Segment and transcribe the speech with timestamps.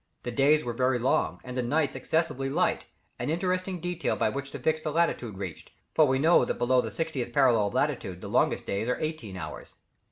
[0.23, 2.85] The days were very long, and the nights excessively light,
[3.19, 6.81] an interesting detail by which to fix the latitude reached, for we know that below
[6.81, 9.75] the 60th parallel of latitude the longest days are eighteen hours.